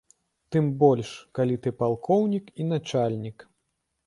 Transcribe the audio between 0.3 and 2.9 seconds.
Тым больш, калі ты палкоўнік і